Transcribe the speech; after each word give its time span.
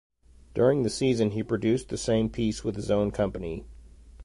During 0.55 0.81
the 0.81 0.89
season 0.89 1.29
he 1.29 1.43
produced 1.43 1.89
the 1.89 1.95
same 1.95 2.27
piece 2.31 2.63
with 2.63 2.75
his 2.75 2.89
own 2.89 3.11
company. 3.11 3.67